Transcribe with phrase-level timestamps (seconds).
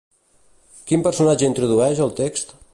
[0.91, 2.61] Quin personatge introdueix el text?